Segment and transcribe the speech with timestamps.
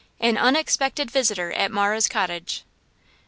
[0.19, 2.63] AN UNEXPECTED VISITOR AT MARAH'S COTTAGE.